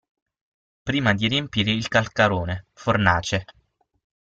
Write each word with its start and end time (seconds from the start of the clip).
Prima 0.81 1.13
di 1.13 1.27
riempire 1.27 1.69
il 1.69 1.87
calcarone 1.87 2.65
(fornace). 2.73 3.45